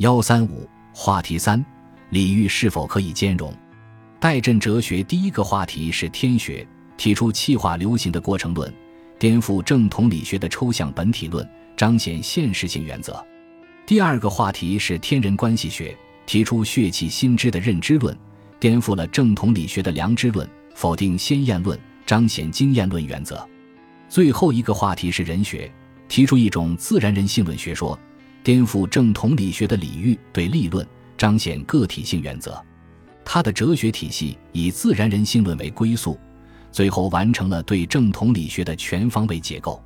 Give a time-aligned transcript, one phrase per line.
[0.00, 1.62] 幺三五话题三：
[2.08, 3.54] 礼遇是否可以兼容？
[4.18, 8.72] 代朕哲学第一个话题是天学，提出气化流行的过程论，
[9.18, 13.22] 颠覆正统理学的抽象本体论，彰显现实性原则。
[13.84, 18.16] 第二个话题是天人关系学，提出血气心知的认知论，
[18.58, 23.46] 颠覆了正统理学的良知论，否定先验论，彰显经验论原则。
[24.08, 25.70] 最后一个话题是人学，
[26.08, 28.00] 提出一种自然人性论学说。
[28.42, 30.86] 颠覆正统理学的礼遇对立论，
[31.18, 32.60] 彰显个体性原则。
[33.24, 36.18] 他的哲学体系以自然人性论为归宿，
[36.72, 39.82] 最后完成了对正统理学的全方位解构。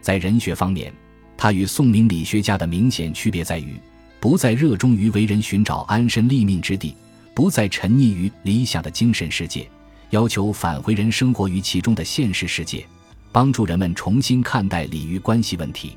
[0.00, 0.92] 在人学方面，
[1.36, 3.74] 他与宋明理学家的明显区别在于，
[4.20, 6.94] 不再热衷于为人寻找安身立命之地，
[7.34, 9.68] 不再沉溺于理想的精神世界，
[10.10, 12.86] 要求返回人生活于其中的现实世界，
[13.32, 15.96] 帮助人们重新看待礼遇关系问题。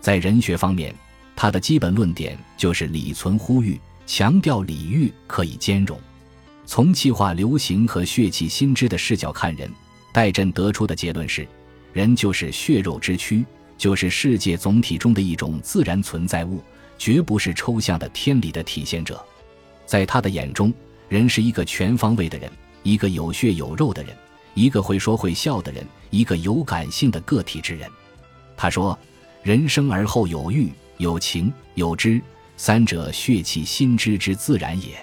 [0.00, 0.94] 在人学方面，
[1.34, 5.98] 他的基本论点就是礼存呼吁，强调礼遇可以兼容。
[6.64, 9.70] 从气化流行和血气心知的视角看人，
[10.12, 11.46] 戴震得出的结论是：
[11.92, 13.44] 人就是血肉之躯，
[13.76, 16.62] 就是世界总体中的一种自然存在物，
[16.96, 19.22] 绝不是抽象的天理的体现者。
[19.84, 20.72] 在他的眼中，
[21.08, 22.50] 人是一个全方位的人，
[22.82, 24.16] 一个有血有肉的人，
[24.54, 27.90] 一个会说会笑的人，一个有感性的个体之人。
[28.56, 28.96] 他说
[29.42, 30.70] ：“人生而后有欲。”
[31.02, 32.22] 有情有知，
[32.56, 34.94] 三者血气心知之自然也。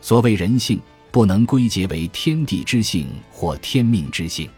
[0.00, 4.48] 所谓人性，不能归结为天地之性或天命之性，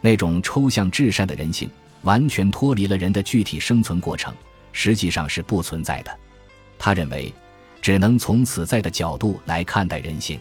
[0.00, 1.70] 那种抽象至善的人性，
[2.02, 4.34] 完全脱离了人的具体生存过程，
[4.72, 6.10] 实际上是不存在的。
[6.80, 7.32] 他认为，
[7.80, 10.36] 只能从此在的角度来看待人性。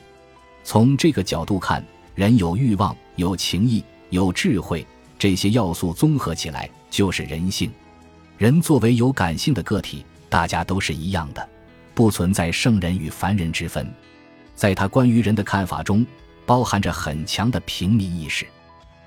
[0.63, 4.83] 从这个角度看，人有欲望、有情义、有智慧，
[5.19, 7.71] 这些要素综合起来就是人性。
[8.37, 11.49] 人作为有感性的个体，大家都是一样的，
[11.95, 13.91] 不存在圣人与凡人之分。
[14.53, 16.05] 在他关于人的看法中，
[16.45, 18.45] 包含着很强的平民意识。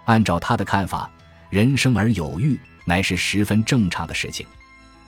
[0.07, 1.09] 按照他的看法，
[1.49, 4.45] 人生而有欲，乃是十分正常的事情。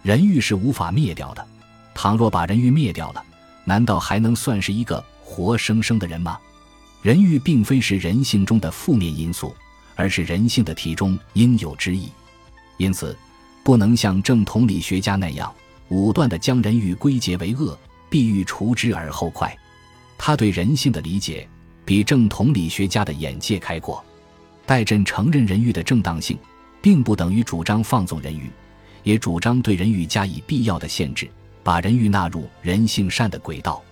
[0.03, 1.45] 人欲是无法灭掉的。
[1.93, 3.25] 倘若把人欲灭掉了，
[3.65, 6.39] 难道还能算是一个活生生的人吗？
[7.03, 9.53] 人欲并非是人性中的负面因素，
[9.97, 12.09] 而是人性的体中应有之意。
[12.77, 13.19] 因此。
[13.63, 15.53] 不能像正统理学家那样
[15.89, 17.79] 武断地将人欲归结为恶，
[18.11, 19.57] 必欲除之而后快。
[20.19, 21.49] 他对人性的理解
[21.85, 24.03] 比正统理学家的眼界开阔。
[24.65, 26.39] 戴震承认人欲的正当性，
[26.81, 28.49] 并不等于主张放纵人欲，
[29.03, 31.29] 也主张对人欲加以必要的限制，
[31.63, 33.83] 把人欲纳入人性善的轨道。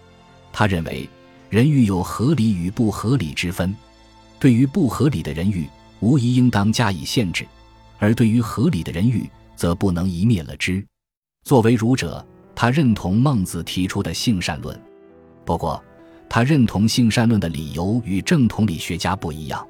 [0.53, 1.09] 他认为
[1.49, 3.75] 人欲有合理与不合理之分，
[4.39, 7.45] 对于不合理的人欲，无疑应当加以限制；
[7.99, 9.29] 而对于合理的人欲，
[9.61, 10.83] 则不能一灭了之。
[11.45, 14.75] 作为儒者，他认同孟子提出的性善论。
[15.45, 15.85] 不过，
[16.31, 19.69] 他认同性善论的理由与正统理学家不一样。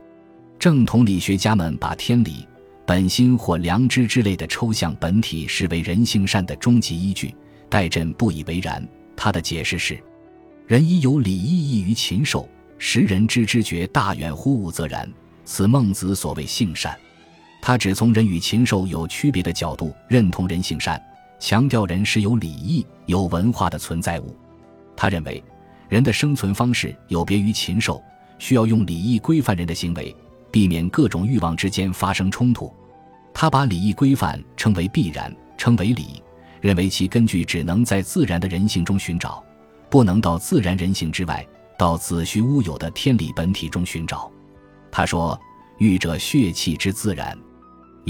[0.60, 2.46] 正统理学家们把天理、
[2.86, 7.34] 本心或良知之类的抽象本体视为人性善的终极依据。
[7.68, 8.86] 戴震不以为然。
[9.16, 10.00] 他的解释是：
[10.68, 12.48] 人亦有礼义异于禽兽，
[12.78, 15.12] 食人之知觉大远乎物，则然。
[15.44, 16.96] 此孟子所谓性善。
[17.62, 21.00] 他只从人与禽兽有区别的角度认同人性善，
[21.38, 24.34] 强调人是有礼义、有文化的存在物。
[24.96, 25.42] 他认为，
[25.88, 28.02] 人的生存方式有别于禽兽，
[28.38, 30.14] 需要用礼义规范人的行为，
[30.50, 32.72] 避免各种欲望之间发生冲突。
[33.32, 36.22] 他把礼义规范称为必然，称为礼，
[36.60, 39.42] 认为其根据只能在自然的人性中寻找，
[39.88, 41.46] 不能到自然人性之外，
[41.78, 44.30] 到子虚乌有的天理本体中寻找。
[44.90, 45.38] 他说
[45.78, 47.38] ：“欲者血气之自然。”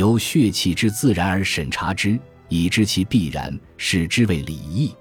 [0.00, 2.18] 由血气之自然而审查之，
[2.48, 4.96] 以知其必然，视之为礼义。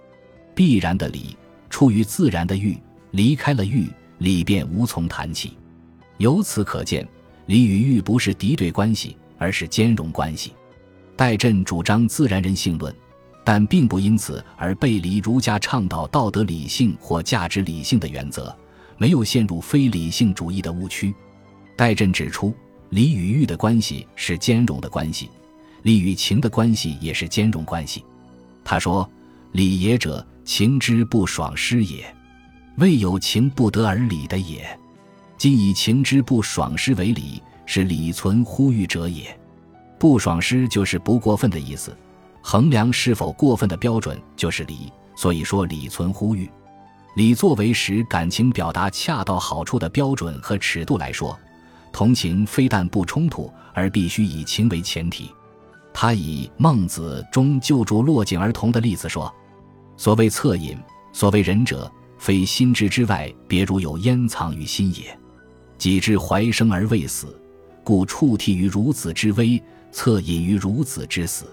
[0.53, 1.37] 必然的理
[1.69, 2.77] 出于自然的欲，
[3.11, 5.53] 离开了欲，理便无从谈起。
[6.17, 7.07] 由此可见，
[7.45, 10.51] 礼与欲不是敌对关系，而是兼容关系。
[11.15, 12.93] 戴震主张自然人性论，
[13.45, 18.53] 但并不因此而背离儒家倡导道德理性或价值理性的原则，
[18.97, 21.15] 没有陷入非理性主义的误区。
[21.77, 22.53] 戴震指出。
[22.89, 25.29] 礼与欲的关系是兼容的关系，
[25.83, 28.03] 礼与情的关系也是兼容关系。
[28.63, 29.07] 他说
[29.53, 32.03] ：“礼也者，情之不爽失也；
[32.77, 34.67] 未有情不得而礼的也。
[35.37, 39.39] 今以情之不爽失为礼，是礼存乎欲者也。
[39.99, 41.95] 不爽失就是不过分的意思，
[42.41, 44.91] 衡量是否过分的标准就是礼。
[45.15, 46.49] 所以说礼存乎欲。
[47.15, 51.37] 礼作为使感情表达恰到好处的标准和尺度来说。”
[51.91, 55.29] 同情非但不冲突，而必须以情为前提。
[55.93, 59.33] 他以孟子中救助落井儿童的例子说
[59.97, 60.77] ：“所谓恻隐，
[61.11, 65.17] 所谓仁者，非心之之外，别如有焉藏于心也。
[65.77, 67.37] 己之怀生而未死，
[67.83, 71.45] 故触涕于孺子之危，恻隐于孺子之死。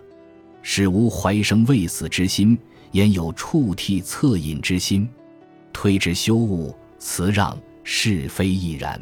[0.63, 2.59] 使无怀生未死之心，
[2.93, 5.09] 焉有触涕恻隐之心？
[5.73, 9.01] 推之修物，辞让是非亦然。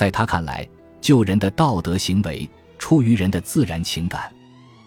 [0.00, 0.66] 在他看来，
[0.98, 2.48] 救人的道德行为
[2.78, 4.32] 出于人的自然情感，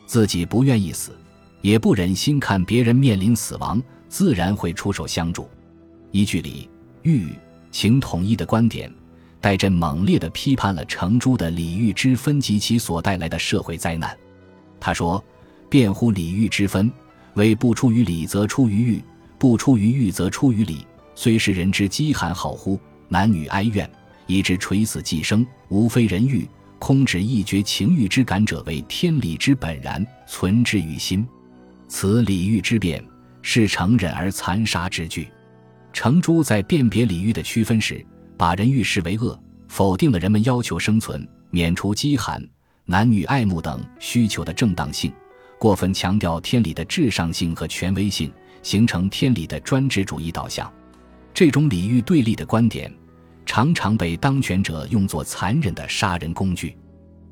[0.07, 1.15] 自己不愿意死，
[1.61, 3.79] 也不忍心看别人面临死亡，
[4.09, 5.47] 自然会出手相助。
[6.09, 6.67] 依据礼、
[7.03, 7.27] 欲、
[7.69, 8.91] 情统一的观点。
[9.39, 14.17] 戴震猛烈地批判了程朱的礼遇之分及其所带来的社会灾难。
[14.79, 15.23] 他说
[15.69, 16.91] ：“辩乎礼遇之分，
[17.35, 19.03] 为不出于礼则出于欲，
[19.37, 20.87] 不出于欲则出于礼。
[21.13, 22.79] 虽是人之饥寒好乎，
[23.09, 23.87] 男女哀怨，
[24.27, 26.47] 以致垂死寄生，无非人欲。
[26.79, 31.25] 空指一绝情欲之感者，为天理之本然，存之于心。
[31.87, 33.03] 此礼欲之变，
[33.41, 35.27] 是成忍而残杀之具。”
[35.93, 38.05] 程朱在辨别礼遇的区分时。
[38.35, 42.43] 把人欲视为恶，否定了人们要求生存、免除饥寒、
[42.83, 45.13] 男女爱慕等需求的正当性，
[45.59, 48.29] 过分强调天理的至上性和权威性，
[48.61, 50.69] 形成天理的专制主义导向。
[51.33, 52.91] 这种礼遇对立的观点，
[53.45, 56.75] 常常被当权者用作残忍的杀人工具。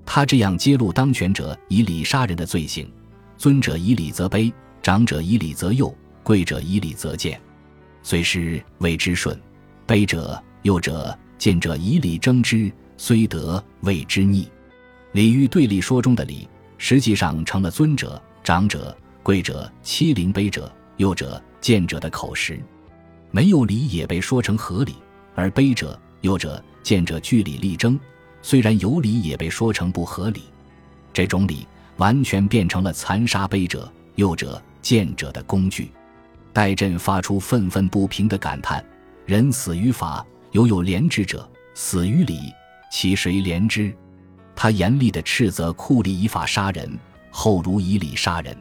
[0.06, 2.92] 他这样揭露当权者以礼杀人的罪行：
[3.38, 5.94] 尊者以礼则卑，长者以礼则幼，
[6.24, 7.40] 贵者以礼则贱。
[8.04, 9.40] 虽是谓之顺，
[9.88, 10.42] 卑者。
[10.64, 14.48] 幼者、见者以礼争之，虽得谓之逆。
[15.12, 16.48] 礼遇对立说中的礼，
[16.78, 22.62] 实际上成了尊者、长者、贵者欺凌卑者、幼者、见者的口实。
[23.32, 24.94] 没有礼也被说成合理，
[25.36, 28.00] 而卑者、幼者、见者据理力争，
[28.42, 30.44] 虽然有理也被说成不合理。
[31.14, 31.68] 这种礼
[31.98, 35.92] 完全变成了残杀卑者、幼者、见者的工具。
[36.54, 38.84] 戴震发出愤愤不平的感叹
[39.26, 42.52] ：“人死于法。”犹有廉之者，死于礼，
[42.92, 43.96] 其谁廉之？
[44.54, 47.00] 他严厉地斥责酷吏以法杀人，
[47.30, 48.54] 后如以礼杀人。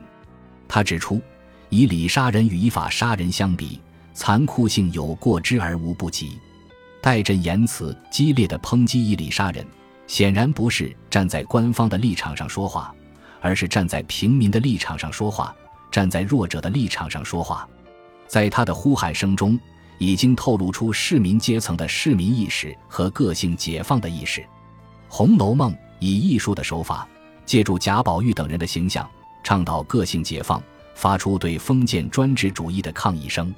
[0.68, 1.20] 他指出，
[1.68, 3.80] 以礼杀人与以法杀人相比，
[4.14, 6.38] 残酷性有过之而无不及。
[7.02, 9.66] 戴震言辞激烈的抨击以礼杀人，
[10.06, 12.94] 显然不是站在官方的立场上说话，
[13.40, 15.54] 而是站在平民的立场上说话，
[15.90, 17.68] 站在弱者的立场上说话。
[18.26, 19.58] 在他的呼喊声中。
[20.02, 24.40] 已经透露出市民阶层的市民意识和个性解放的意识，
[25.10, 27.06] 《红楼梦》以艺术的手法，
[27.44, 29.06] 借助贾宝玉等人的形象，
[29.44, 30.62] 倡导个性解放，
[30.94, 33.54] 发出对封建专制主义的抗议声。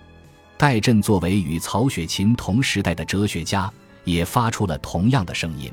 [0.63, 3.69] 戴震作为与曹雪芹同时代的哲学家，
[4.05, 5.69] 也发出了同样的声音。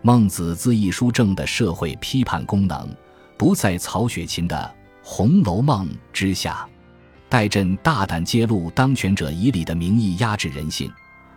[0.00, 2.88] 孟子自一书正的社会批判功能，
[3.36, 4.56] 不在曹雪芹的
[5.06, 6.66] 《红楼梦》之下。
[7.28, 10.90] 戴震大胆揭露当权者以礼的名义压制人性，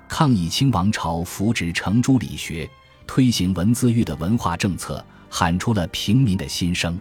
[0.08, 2.70] 抗议清王朝扶植程朱理学、
[3.06, 6.98] 推行文字狱的文化政策，喊出了平民的心声。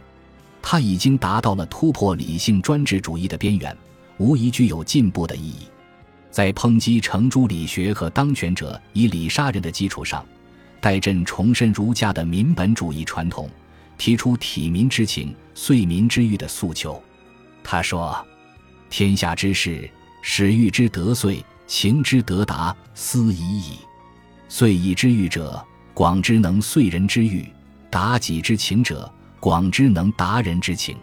[0.60, 3.78] 他已经达到了突破理性专制主义的边缘，
[4.18, 5.68] 无疑具有进步的意义。
[6.36, 10.22] 在抨击程朱理学和当权者以礼杀人的基础上，
[10.82, 13.48] 戴震重申儒家的民本主义传统，
[13.96, 17.02] 提出体民之情、遂民之欲的诉求。
[17.64, 18.14] 他说。
[18.90, 19.90] 天下之事，
[20.20, 23.78] 始欲之得遂，情之得达，斯已矣。
[24.46, 27.46] 遂以之欲者，广之能遂人之欲；
[27.90, 30.98] 达己之情者，广之能达人之情。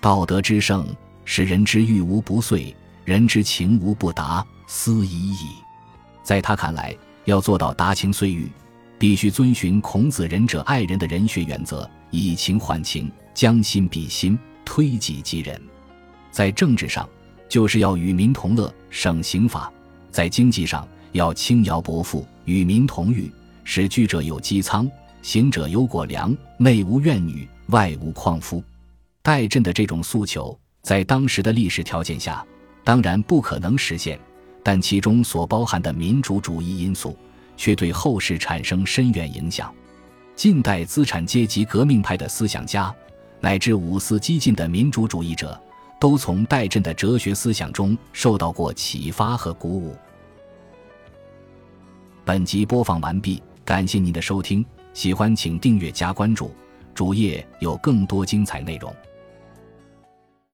[0.00, 0.86] 道德之盛，
[1.24, 2.72] 使人之欲无不遂，
[3.04, 5.48] 人之情无不达，斯已矣。
[6.22, 8.48] 在他看来，要做到达情遂欲，
[9.00, 15.60] 必须遵循孔子“仁者爱人”的人学原则，以情换情，将心比心，推己及人。
[16.30, 17.06] 在政治上，
[17.48, 19.68] 就是要与民同乐，省刑法；
[20.12, 23.28] 在经济上，要轻徭薄赋，与民同欲，
[23.64, 24.88] 使居者有机仓，
[25.20, 28.62] 行者有果粮，内无怨女，外无旷夫。
[29.20, 32.46] 戴震的这种诉求，在当时的历史条件下，
[32.84, 34.18] 当然不可能实现，
[34.62, 37.16] 但其中所包含的民主主义因素，
[37.56, 39.72] 却对后世产生深远影响。
[40.36, 42.94] 近代资产阶级革命派的思想家，
[43.40, 45.60] 乃至五四激进的民主主义者。
[46.00, 49.94] 都从戴震的哲学思想中受到过启发和鼓舞。
[52.24, 54.64] 本集播放完毕，感谢您的收听，
[54.94, 56.54] 喜欢请订阅加关注，
[56.94, 58.90] 主页有更多精彩内容。